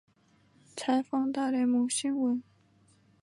[0.75, 2.41] 采访大联盟新闻。